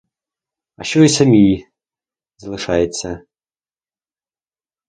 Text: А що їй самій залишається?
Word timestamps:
А 0.75 0.83
що 0.83 0.99
їй 1.03 1.09
самій 1.09 1.67
залишається? 2.37 3.21